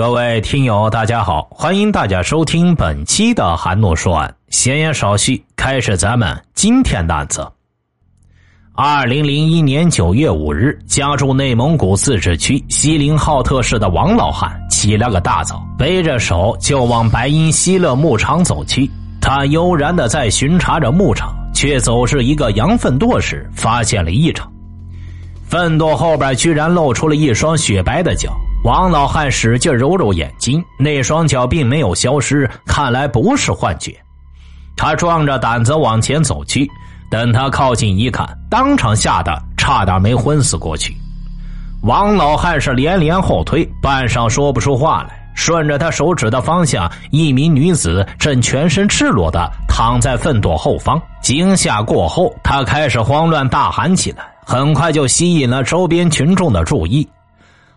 [0.00, 4.26] 各位听友，大家好，欢迎大家收听本期的《韩诺说案》。
[4.48, 7.46] 闲言少叙，开始咱们今天的案子。
[8.72, 18.90] 二零零一年九月五日，家住内蒙古自治区锡林浩特市的王老汉起了个大早，背着手就往白银希勒牧场走去。
[19.20, 24.50] 他悠然的在巡查着牧场，却走至一个羊粪垛时，发现了异常。
[25.46, 28.34] 粪垛后边居然露出了一双雪白的脚。
[28.62, 33.96] 王老汉使劲揉揉眼睛，那双脚并没有消失，看来不是幻觉。
[34.76, 36.68] 他壮着胆子往前走去，
[37.10, 40.94] 等他靠近一看，当场吓得差点没昏死过去。
[41.84, 45.18] 王老汉是连连后退，半晌说不出话来。
[45.34, 51.00] 顺着他手指的方向，一名女子正全身赤裸的躺在粪垛后方。
[51.22, 57.08] 惊吓过后，他开始慌乱大喊起来，很快就吸引了周边群众的注意。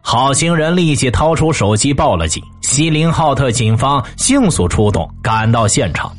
[0.05, 6.12] 好心人立即掏出手机报了警，锡林浩特警方迅速出动，赶到现场。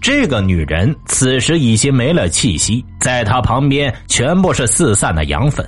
[0.00, 5.64] 这个女人此时已经没了气息，在她旁边全部是四散的羊粪，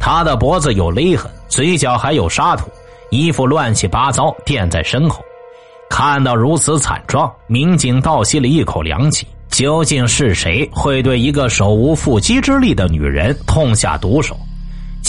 [0.00, 2.70] 她的脖子有勒痕，嘴角还有沙土，
[3.10, 5.22] 衣服乱七八糟垫在身后。
[5.90, 9.26] 看到如此惨状，民警倒吸了一口凉气。
[9.50, 14.34] 究竟是谁会对一个手无缚鸡之力的女人痛下毒手？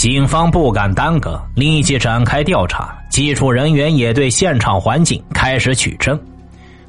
[0.02, 2.92] 警方不敢耽搁，立即展开调查。
[3.08, 6.18] 技术人员也对现场环境开始取证。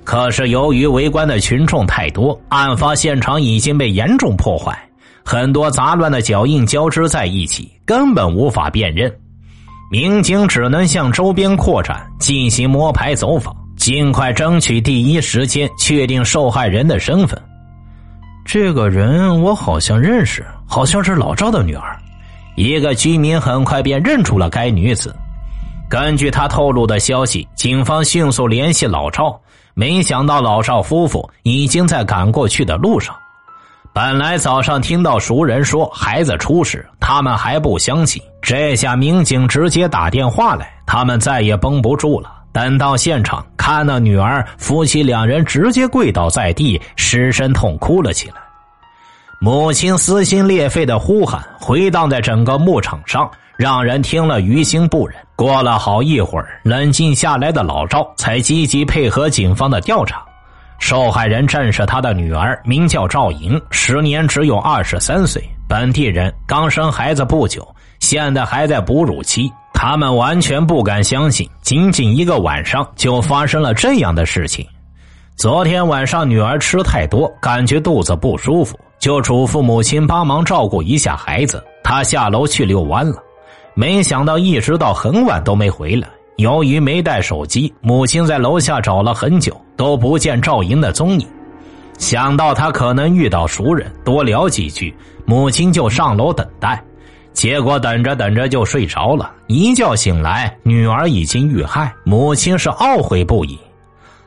[0.03, 4.75] 可是由于围观的群众太多，案发现场已经被严重破坏，
[5.23, 9.15] 很多杂乱的脚印交织在一起，根本无法辨认。
[9.91, 17.39] 民警只能向周边扩展，进行摸排走访，尽快争取第一时间确定受害人的身份。
[18.43, 21.92] 这个人我好像认识，好像是老赵的女儿。
[22.55, 25.15] 一个居民很快便认出了该女子。
[25.89, 29.39] 根据他透露的消息，警方迅速联系老赵，
[29.73, 33.15] 没想到老赵夫妇已经在赶过去的路上。
[33.93, 42.31] 本来早上听到熟人说孩子出事，他们还不相信，这下民警直接打电话来，他们再也绷不住了。
[42.51, 48.35] 等到现场，看到女儿夫妻两人直接跪倒在地，失声痛哭了起来。
[49.43, 55.17] 母亲撕心裂肺的呼喊回荡在整个牧场上，让人听了于心不忍。
[55.35, 60.23] 过了好一会儿，冷静下来的老赵才积极配合警方的调查。
[60.79, 67.67] 受害人正是他的女儿，名叫赵莹，时年只有二十三岁，本地人，刚生孩子不久，
[67.99, 69.51] 现在还在哺乳期。
[69.73, 74.65] 他们完全不敢相信，仅仅一个晚上就发生了这样的事情。
[75.35, 78.79] 昨天晚上，女儿吃太多，感觉肚子不舒服。
[79.03, 83.17] 就嘱咐母亲帮忙照顾一下孩子，他下楼去遛弯了，
[83.73, 86.07] 没想到一直到很晚都没回来。
[86.37, 91.27] 由于没带手机，母亲在楼下找了很久都不见赵莹的踪影。
[91.97, 96.81] 想到他可能遇到熟人，多聊几句，母亲就上楼等待。
[97.33, 103.59] 结果等着等着就睡着了，一觉醒来，女儿已经遇害，母亲是懊悔不已。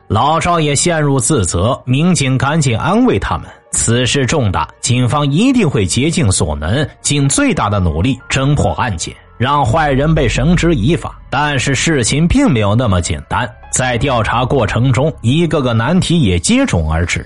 [0.07, 3.45] 老赵也陷入自责，民警赶紧安慰他们。
[3.71, 11.19] 此事重大，警方一定会竭尽所能，尽最大的努力侦破案件，让坏人被绳之以法。
[11.29, 17.25] 但是事情并没有那么简单，在调查过程中，一个个难题也接踵而至。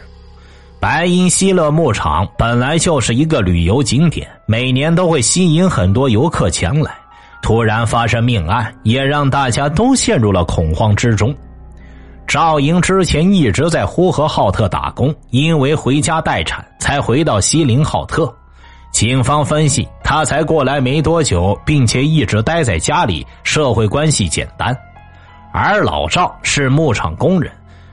[0.79, 6.91] 白银希勒牧场本来就是一个旅游景点，每年都会吸引很多游客前来。
[7.43, 11.35] 突然发生命案，也让大家都陷入了恐慌之中。
[12.31, 18.33] 赵莹之前一直在呼和浩特打工，因为回家待产，才回到锡林浩特。
[18.93, 24.73] 警方分析，他才过来没多久，并且一直待在家里，社会关系简单。
[25.51, 27.51] 而老赵是牧场工人，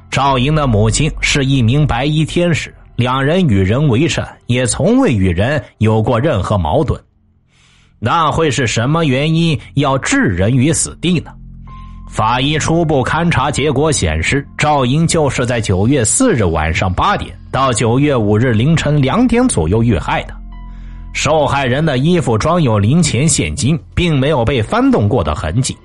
[0.09, 7.03] 赵莹的母亲是一名白衣天使，两人与人为善，也从未与人有过任何矛盾。
[7.99, 11.33] 那会是什么原因要置人于死地呢？
[12.09, 20.35] 法医初步勘查结果显示，赵英就是在九月四日晚上八点到九月五日凌晨两点左右遇害的。
[21.13, 25.77] 受害人的衣服装有零钱现金，并没有被翻动过的痕迹，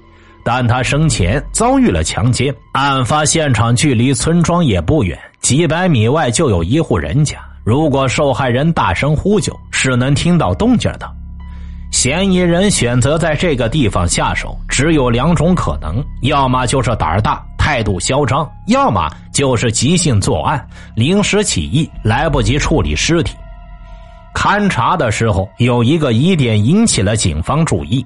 [0.44, 2.54] 但他生前遭遇了强奸。
[2.74, 7.38] 案发现场距离村庄也不远，几百米外就有一户人家。
[7.64, 11.10] 如果受害人大声呼救，是能听到动静的。
[12.04, 20.68] 嫌疑人选择在这个地方下手，只有两种可能：要么就是胆儿大、态度嚣张；要么就是急性作案、
[20.98, 23.38] 临时起意，来不及处理尸体。
[24.36, 28.06] 勘查的时候，有一个疑点引起了警方注意：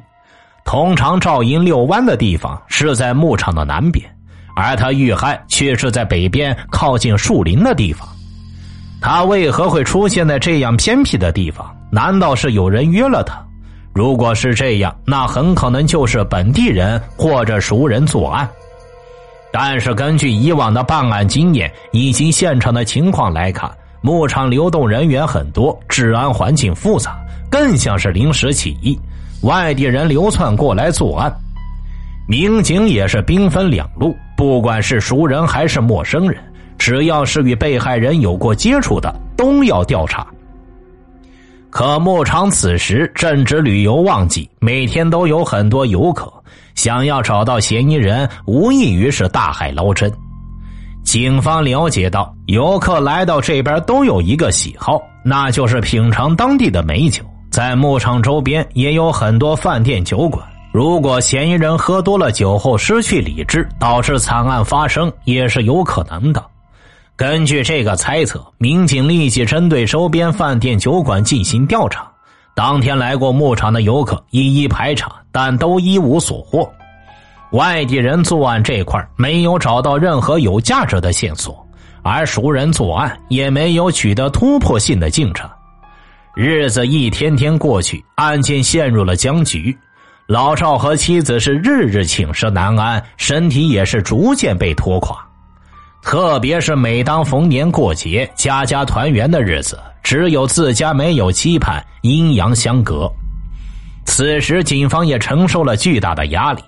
[0.63, 4.07] 通常赵营遛弯的地方是在牧场的南边，
[4.55, 8.07] 而他遇害却是在北边靠近树林的地方。
[9.01, 11.75] 他为何会出现在这样偏僻的地方？
[11.89, 13.43] 难道是有人约了他？
[13.97, 18.47] 如果是这样，那很可能就是本地人或者熟人作案。
[19.51, 23.67] 但是根据以往的办案经验以及现场的情况来看，
[24.01, 27.17] 牧场流动人员很多，治安环境复杂，
[27.49, 28.95] 更像是临时起意，
[29.41, 31.35] 外地人流窜过来作案。
[32.27, 36.39] 民警也是兵分两路，不管是熟人还是陌生人，
[36.77, 40.27] 只要是与被害人有过接触的，都要调查。
[41.69, 46.31] 可牧场此时正值旅游旺季，每天都有很多游客，
[46.75, 50.11] 想要找到嫌疑人，无异于是大海捞针。
[51.03, 57.23] 警方了解到，游客来到这边都有一个喜好，那就是品尝当地的美酒。
[57.51, 66.43] 在牧场周边也有很多饭店酒馆，如果嫌疑人喝多了酒后失去理智，导致惨案发生，也是有可能的。
[67.17, 72.07] 根据这个猜测，民警立即针对周边饭店、酒馆进行调查。
[72.53, 76.71] 当天来过牧场的游客一一排查，但都一无所获。
[77.53, 81.67] 外地人作案这块没有找到任何有价值的线索，
[82.03, 85.49] 而熟人作案也没有取得突破性的进展。
[86.35, 89.75] 日子一天天过去，案件陷入了僵局。
[90.27, 95.26] 老赵和妻子是日日寝食难安，身体也是逐渐被拖垮。
[96.07, 103.11] 特别是每当逢年过节、家家团圆的日子，只有自家没有期盼，阴阳相隔。
[104.05, 106.63] 此时，警方也承受了巨大的压力。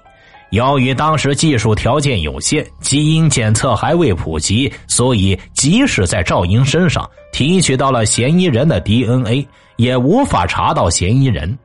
[0.50, 9.48] 由于当时技术条件有限，基因检测还未普及，所以即使在赵英身上提取到了嫌疑人的 DNA，
[9.78, 11.58] 也无法查到嫌疑人。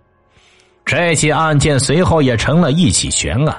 [0.85, 3.56] 这起案件随后也成了一起悬案。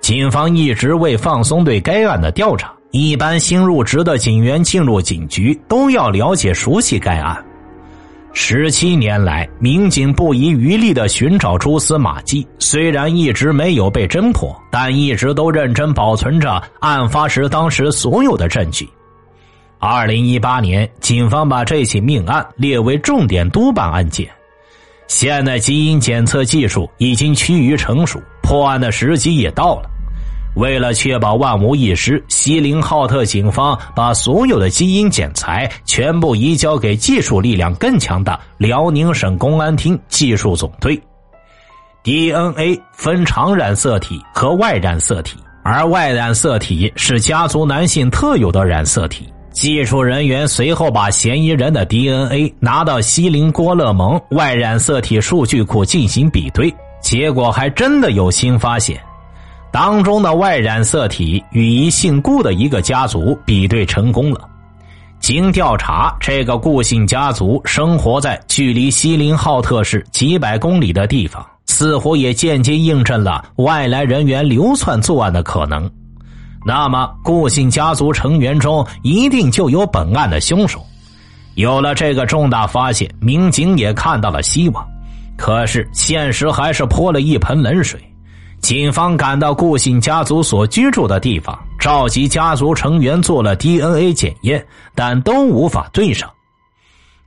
[0.00, 2.72] 警方一直未放松对该案的调查。
[2.96, 7.44] 一般新入职的警员进入警局都要了解熟悉该案。
[8.32, 18.88] 十七年来，民警不遗余力的寻找蛛丝马迹，虽然一直没有被侦破，但一直都认真保存着案发时当时所有的证据。
[19.78, 24.26] 二零一八年，警方把这起命案列为重点督办案件。
[25.06, 29.90] 现在基因检测技术已经趋于成熟，破案的时机也到了。
[30.56, 41.00] 为了确保万无一失，锡林浩特警方把所有的基因检材全部移交给技术力量更强的辽宁省公安厅技术总队。
[42.02, 49.28] DNA 分常染色体和外染色体，而外染色体是家族男性特有的染色体。
[49.52, 58.98] 技术人员随后把嫌疑人的 DNA 拿到锡林郭勒盟外染色体数据库进行比对，结果还真的有新发现。
[59.78, 64.48] 当中的外染色体与一姓顾的一个家族比对成功了。
[65.20, 75.90] 经调查，这个顾姓家族生活在距离锡林浩特市几百公里的地方，似乎也间接印证了外来人员流窜作案的可能。
[76.64, 80.82] 那么，顾姓家族成员中一定就有本案的凶手。
[81.54, 84.82] 有了这个重大发现，民警也看到了希望。
[85.36, 88.00] 可是，现实还是泼了一盆冷水。
[88.66, 96.28] 警方赶到顾姓家族所居住的地方，召集家族成员做了 DNA 检验，但都无法对上。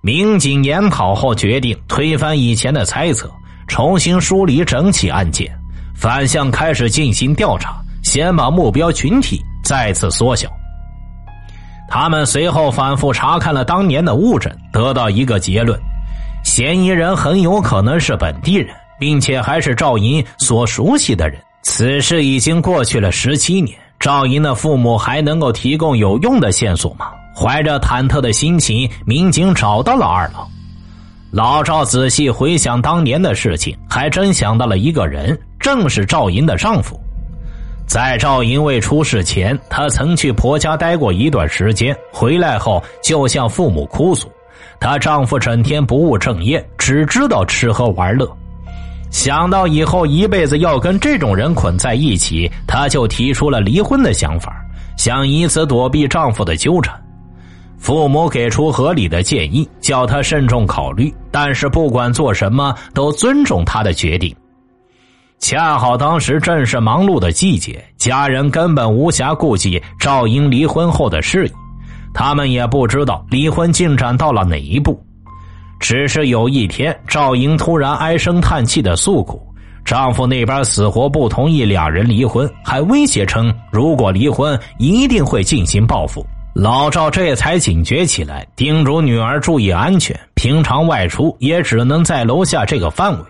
[0.01, 3.31] 民警研讨后决定推翻以前的猜测，
[3.69, 5.49] 重新梳理整起案件，
[5.95, 10.49] 反向开始进行调查，先把目标群体再次缩小。
[11.87, 15.79] 他们随后反复查看了当年的物证，得到一个结论：
[16.43, 18.75] 嫌疑人很有可能是本地人。
[18.99, 21.39] 并且还是赵银所熟悉的人。
[21.63, 27.11] 此事已经过去了十七年，赵银的父母还能够提供有用的线索吗？
[27.35, 30.47] 怀着忐忑的心情，民警找到了二老。
[31.31, 36.99] 老赵仔细回想当年的事情，还真想到了一个人，正是赵银的丈夫。
[37.87, 44.31] 在赵银未出事前，他曾去婆家待过一段时间，回来后就向父母哭诉，
[44.79, 48.29] 她丈夫整天不务正业，只知道吃喝玩乐。
[49.09, 54.55] 想到以后一辈子要跟这种人捆在一起，她就提出了离婚的想法，
[54.97, 56.93] 想以此躲避丈夫的纠缠。
[57.77, 64.35] 父母给出合理的建议，叫她慎重考虑，但是不管做什么都尊重她的决定。
[65.39, 71.51] 恰好当时正是忙碌的季节，家人根本无暇顾及赵英离婚后的事宜，
[72.13, 75.01] 他们也不知道离婚进展到了哪一步。
[75.79, 79.41] 只是有一天，赵莹突然唉声叹气的诉苦，
[79.85, 86.25] 丈夫那边死活不同意两人离婚，还威胁称如果离婚一定会进行报复。
[86.53, 93.25] 老赵这才警觉起来，叮嘱女儿注意安全，平常外出也只能在楼下这个范围。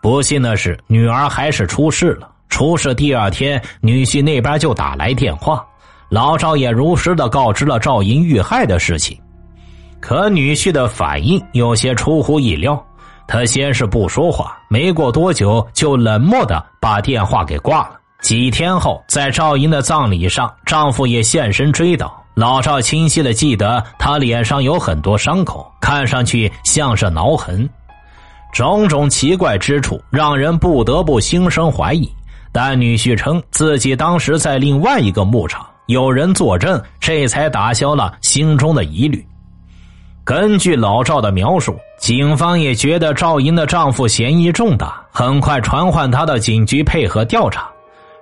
[0.00, 2.30] 不幸的是，女儿还是出事了。
[2.48, 5.64] 出事第二天，女婿那边就打来电话，
[6.08, 9.18] 老赵也如实的告知了赵英遇害的事情。
[10.00, 12.82] 可女婿的反应有些出乎意料。
[13.26, 17.92] 他先是不说话，没过多久就冷漠的把电话给挂了。
[18.20, 22.10] 几天后，在赵英的葬礼上，丈夫也现身追悼。
[22.34, 27.68] 老赵清晰的记得，他脸上有很多伤口，看上去像是挠痕。
[28.52, 32.10] 种种奇怪之处，让人不得不心生怀疑。
[32.50, 39.24] 但女婿称自己当时在另外一个牧场，有人作证，这才打消了心中的疑虑。
[40.24, 47.68] 根据老赵的描述，警方也觉得赵英的丈夫嫌疑重大，很快传唤他到警局配合调查。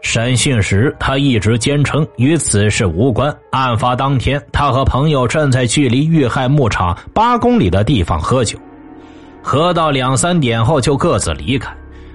[0.00, 3.37] 审讯时，他一直坚称与此事无关。
[3.50, 8.57] 案发当天，他和朋友正在距离遇害牧场八公里的地方喝酒，
[9.43, 11.71] 喝到两三点后就各自离开。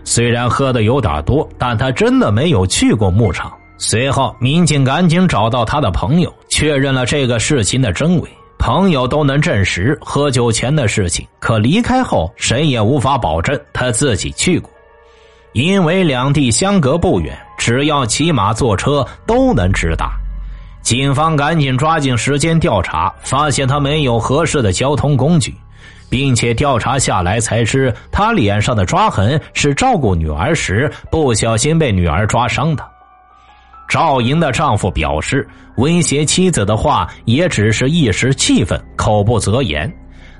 [0.05, 3.51] 虽然喝的有点多，但他真的没有去过牧场。
[3.77, 8.29] 随后，民警赶紧找到他的朋友，确认了这个事情的真伪。
[8.63, 14.71] 朋友都能证实喝酒前的事情，可离开后谁也无法保证他自己去过，
[15.51, 20.13] 因为两地相隔不远，只要骑马坐车都能直达。
[20.81, 25.53] 警方赶紧抓紧时间调查，发现他没有合适的交通工具，
[26.09, 32.92] 并且调查下来才知他脸上的抓痕是照顾女儿时不小心被女儿抓伤的。
[33.93, 39.87] 赵莹的丈夫表示，威胁妻子的话也只是一时气愤，口不择言。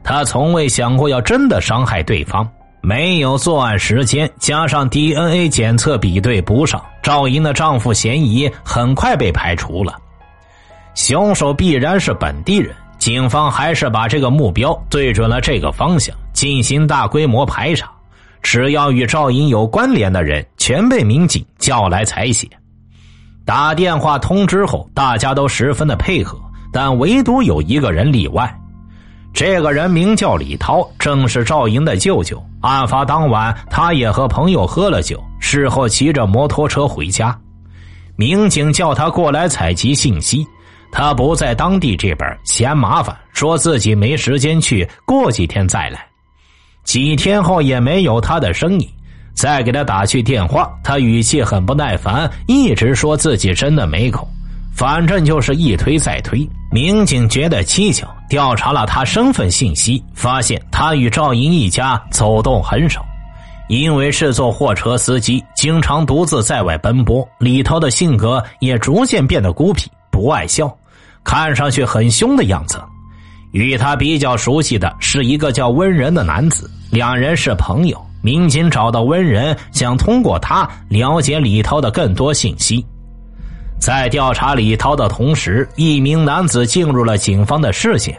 [0.03, 2.50] 他从未想过要真的伤害对方。
[2.81, 10.00] 没有作案时间，加上 DNA 检测比对不上，赵莹的丈夫嫌疑很快被排除了。
[10.95, 17.91] 凶手必然是本地人，警方还是把这个目标对准了这个方向，进行大规模排查。
[18.41, 22.48] 只要与赵莹有关联的人，全被民警叫来采血。
[23.46, 26.40] 打电话通知后，大家都十分的配合，
[26.72, 28.54] 但唯独有一个人例外。
[29.34, 32.42] 这个人名叫李涛，正是赵莹的舅舅。
[32.62, 37.38] 案发当晚，他也和朋友喝了酒，事后骑着摩托车回家。
[38.16, 40.46] 民警叫他过来采集信息，
[40.92, 46.06] 他不在当地这边，嫌麻烦，说自己没时间去，过几天再来。
[46.86, 48.88] 几天后也没有他的身影。
[49.34, 54.28] 再给他打去电话，他语气很不耐烦，一直说自己真的没空，
[54.74, 56.48] 反正就是一推再推。
[56.72, 63.06] 民警觉得蹊跷，调查了他身份信息，发现他与赵英一家走动很少，
[63.70, 67.28] 因为是做货车司机，经常独自在外奔波。
[67.40, 70.75] 李涛的性格也逐渐变得孤僻，不爱笑，
[71.24, 72.82] 看上去很凶的样子。
[73.52, 78.04] 与他比较熟悉的是一个叫温仁的男子，两人是朋友。
[78.24, 82.84] 民警找到温仁，想通过他了解李涛的更多信息。
[83.77, 88.18] 在调查李涛的同时，一名男子进入了警方的视线。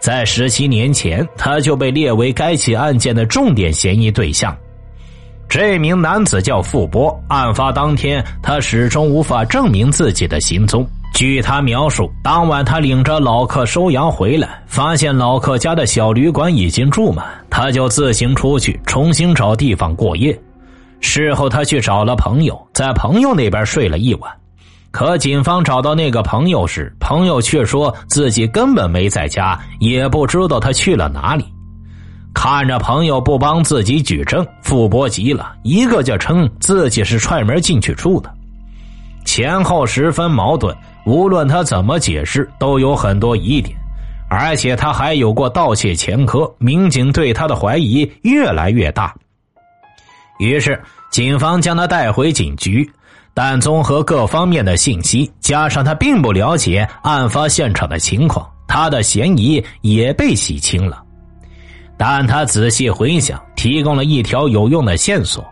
[0.00, 4.56] 在十七年前，他就被列为该起案件的重点嫌疑对象。
[5.50, 10.88] 这名男子叫付波，案发当天，他始终无法证明自己的行踪。
[11.12, 20.38] 据他描述，当晚他领着老客收羊回来，发现老客家的小旅馆已经住满，他就自行出去重新找地方过夜。
[21.00, 24.32] 事后他去找了朋友，在朋友那边睡了一晚。
[24.90, 31.44] 可警方找到那个朋友时，朋友却说自己根本没在家，也不知道他去了哪里。
[32.34, 38.32] 看着朋友不帮自己举证，傅博急了，一个劲称自己是踹门进去住的，
[39.24, 40.76] 前后十分矛盾。
[41.04, 43.76] 无论他怎么解释，都有很多疑点，
[44.30, 49.12] 而且他还有过盗窃前科，民警对他的怀疑越来越大。
[50.38, 52.88] 于是，警方将他带回警局，
[53.34, 61.02] 但综合各方面的信息，加上他并不了解案发现场的情况，他的嫌疑也被洗清了。
[61.96, 65.44] 但他仔细回想，提供了一条有用的线索：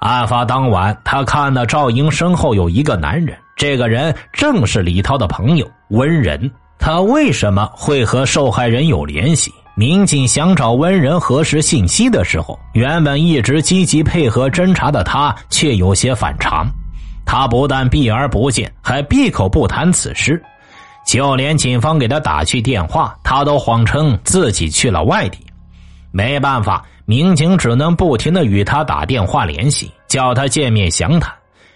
[0.00, 3.36] 案发当晚，他看到赵英身后有一个男人。
[3.56, 9.52] 这个人正是李涛的朋友温仁，他为什么会和受害人有联系？
[9.74, 16.66] 民警想找温仁核实信息的时候，原本一直积极配合侦查的他却有些反常。
[17.24, 20.42] 他不但避而不见，还闭口不谈此事，
[21.06, 25.38] 就连警方给他打去电话，他都谎称自己去了外地。
[26.10, 29.90] 没办法，民警只能不停的与他打电话联系。
[30.08, 31.30] 叫他见面详谈。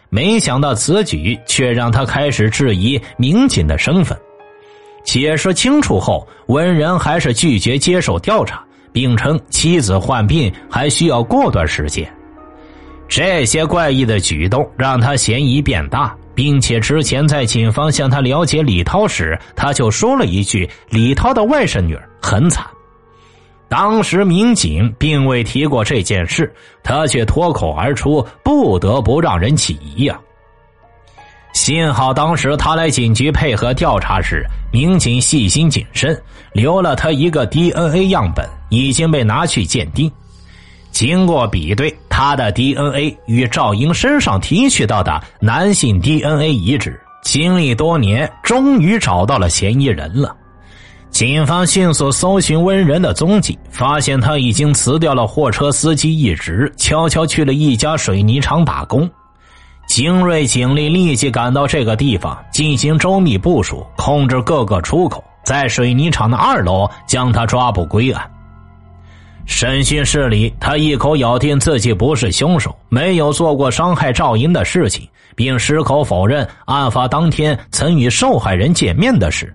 [0.08, 4.18] 没想到此举却让他开始质疑民警的身份。
[5.04, 12.10] 解释清楚后，文人还是拒绝接受调查，并称妻子患病还需要过段时间。
[13.08, 22.64] 这些怪异的举动让他嫌疑变大，并且之前在警方向他了解李涛时，他就说了一句：“李涛的外甥女儿很惨。”
[23.70, 30.20] 当时民警并未提过这件事，他却脱口而出，不得不让人起疑呀。
[31.52, 36.20] 幸好当时他来警局配合调查时，民警细心谨慎，
[36.52, 40.10] 留了他一个 DNA 样本，已经被拿去鉴定。
[40.90, 47.00] 经过比对，他的 DNA 与赵英身上提取到的男性 DNA 一致。
[47.22, 50.36] 经历多年，终于找到了嫌疑人了。
[51.10, 59.08] 警方迅速搜寻温仁的踪迹，发现他已经辞掉了货车司机一职，悄悄去了一家水泥厂打工。
[59.86, 68.30] 精锐警力立即赶到这个地方，进行周密部署，控制各个出口，在水泥厂的二楼将他抓捕归案。
[69.46, 79.52] 审讯室里，他一口咬定自己不是凶手，没有做过伤害赵英的事情，并矢口否认案发当天曾与受害人见面的事。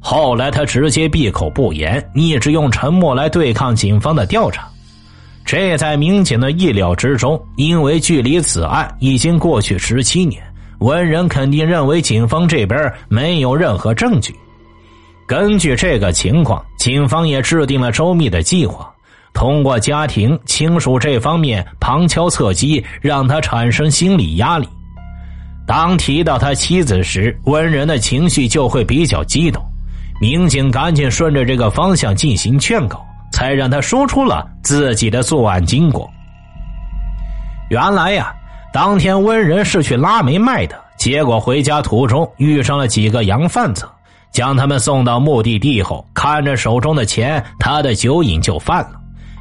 [0.00, 4.68] 后来，他直接闭口不言，一直用沉默来对抗警方的调查。
[5.44, 10.42] 这在民警的意料之中，因为距离此案已经过去十七年，
[10.78, 14.34] 文人肯定认为警方这边没有任何证据。
[15.26, 18.92] 根据这个情况，警方也制定了周密的计划。
[19.32, 24.68] 通过家庭亲属这方面旁敲侧击，让他产生心理压力。
[25.66, 29.62] 当提到他妻子时，温人的情绪就会比较激动。
[30.20, 36.10] 民警赶紧顺着这个方向进行劝告，才让他说出了自己的作案经过。
[37.68, 38.34] 原来呀，
[38.72, 43.84] 当天温人是去拉煤卖的，结果回家途中遇上了几个洋贩子，
[44.32, 48.92] 将他们送到目的地后，看着手中的钱，他的酒瘾就犯了。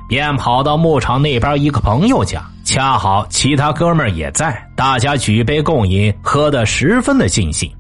[0.08, 7.72] 便跑到牧场那边一个朋友家，恰好其他哥们也在，大家举杯共饮，喝得十分的尽兴。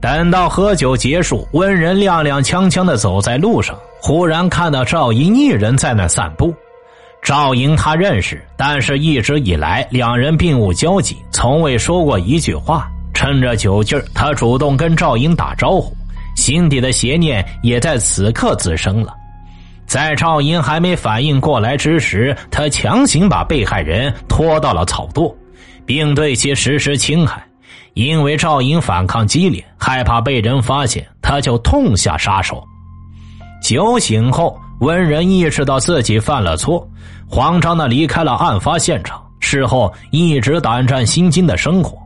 [0.00, 6.54] 等到喝酒结束，温人踉踉跄跄的走在路上，忽然看到赵莹一人在那散步。
[7.20, 12.88] 赵莹他认识，但是一直以来两人并无交集，从未说过一句话。
[13.12, 15.92] 趁着酒劲儿，他主动跟赵莹打招呼，
[16.36, 19.12] 心底的邪念也在此刻滋生了。
[19.84, 25.34] 在赵英还没反应过来之时，他强行把被害人拖到了草垛，
[25.84, 27.44] 并对其实施侵害。
[27.98, 32.62] 因为赵英反抗激烈，害怕被人发现，他就痛下杀手。
[33.60, 36.88] 酒醒后，温仁意识到自己犯了错，
[37.28, 39.20] 慌张的离开了案发现场。
[39.40, 41.98] 事后一直胆战心惊的生活，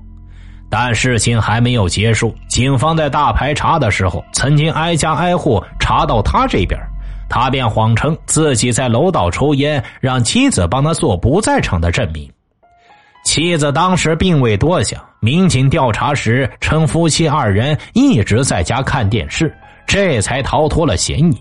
[0.70, 2.34] 但事情还没有结束。
[2.48, 6.80] 警方在大排查的时候，曾经挨家挨户查到他这边。
[7.28, 12.30] 他便谎称自己在楼道抽烟，让妻子帮他做不在场的证明。
[13.24, 19.54] 妻子当时并未多想，民警调查时称夫妻二人一直在家看电视，
[19.86, 21.40] 这才逃脱了嫌疑。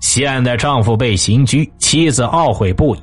[0.00, 3.02] 现在丈夫被刑拘，妻子懊悔不已。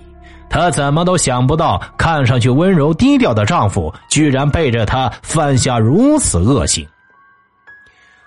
[0.50, 6.88] 她怎么都想不到，看上去温柔低调的丈夫居然背着她犯下如此恶行。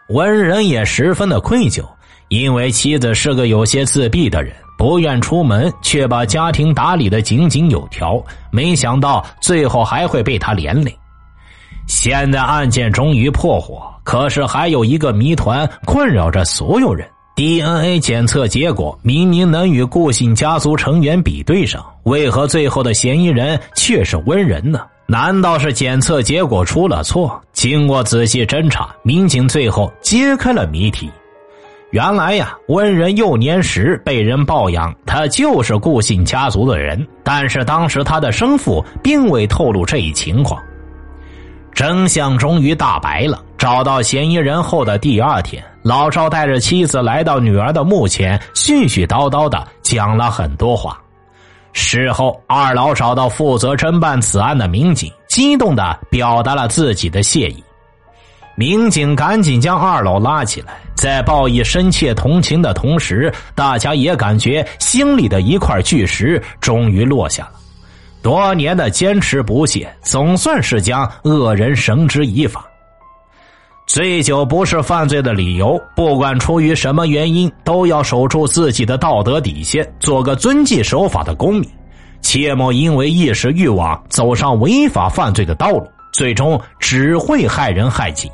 [0.08, 1.84] 文人也十分的愧疚。
[2.28, 8.22] 因为妻子是个有些自闭的人，不愿出门，却把家庭打理的井井有条。
[8.50, 10.94] 没想到最后还会被他连累。
[11.86, 24.82] 现在案件终于破获，可是还有一个谜团困扰着所有人：DNA 检测结果明明能与顾姓家族成员比对上，为何最后的嫌疑人却是温人呢？
[25.06, 27.40] 难道是检测结果出了错？
[27.54, 31.10] 经过仔细侦查，民警最后揭开了谜题。
[31.90, 37.06] 原来呀，温人幼年时被人抱养，他就是顾姓家族的人。
[37.24, 40.62] 但是当时他的生父并未透露这一情况。
[41.72, 43.42] 真相终于大白了。
[43.56, 51.00] 找到嫌疑人后的第二天，老赵带着妻子来到女儿的墓前，絮絮叨叨的讲了很多话。
[51.72, 57.64] 事后，二老找到负责侦办此案的民警，激动的表达了自己的谢意。
[58.58, 67.52] 民警赶紧将二老拉起来，在报以深切同情的同时，大家也感觉心里的一块巨石终于落下了。
[68.20, 72.66] 多年的坚持不懈，总算是将恶人绳之以法。
[73.86, 81.70] 醉酒不是犯罪的理由，不管出于什么原因，都要守住自己的道德底线，做个遵纪守法的公民。
[82.22, 88.28] 切莫因为一时欲望走上违法犯罪的道路，最终只会害人害己。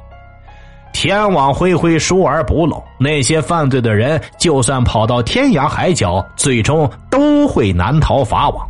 [0.95, 2.83] 天网恢恢，疏而不漏。
[2.99, 8.67] 那些犯罪的人，就算跑到天涯海角，最终都会难逃法网。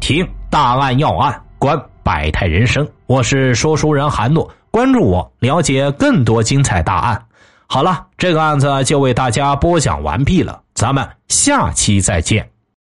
[0.00, 2.86] 听大案要案，观百态人生。
[3.06, 7.22] 我是说书人韩诺，关注我，了解更多精彩大案。
[7.68, 12.46] 好了，这个案子就为大家播讲完毕了，咱们下期再见。